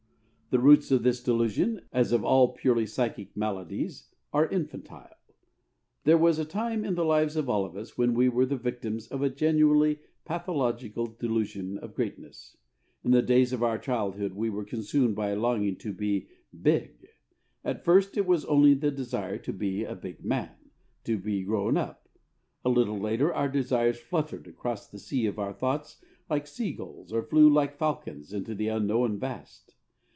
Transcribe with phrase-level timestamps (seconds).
[0.53, 5.15] The roots of this delusion, as of all purely psychic maladies, are infantile.
[6.03, 8.57] There was a time in the lives of all of us when we were the
[8.57, 12.57] victims of a genuinely pathological delusion of greatness.
[13.05, 16.27] In the days of our childhood we were consumed by a longing to be
[16.61, 17.07] "big."
[17.63, 20.51] At first it was only the desire to be a "big man,"
[21.05, 22.09] to be grown up.
[22.65, 26.73] A little later and our desires fluttered across the sea of our thoughts like sea
[26.73, 29.75] gulls or flew like falcons into the unknown vast.